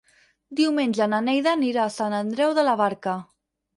[0.59, 3.15] Diumenge na Neida anirà a Sant Andreu de la Barca.